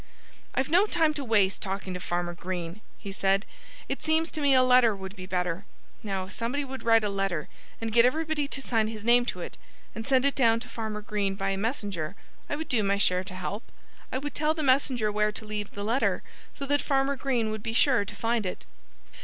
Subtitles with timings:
[0.55, 3.45] "I've no time to waste talking to Farmer Green," he said.
[3.87, 5.63] "It seems to me a letter would be better.
[6.01, 7.47] Now, if somebody would write a letter,
[7.79, 9.57] and get everybody to sign his name to it,
[9.93, 12.15] and send it down to Farmer Green by a messenger,
[12.49, 13.71] I would do my share to help.
[14.11, 16.23] I would tell the messenger where to leave the letter
[16.55, 18.65] so that Farmer Green would be sure to find it."